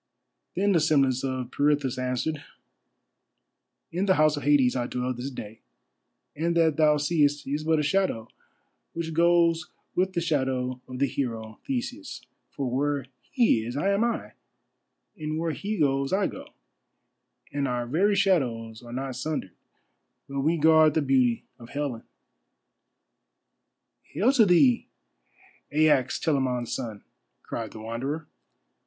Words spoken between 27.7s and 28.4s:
Wanderer.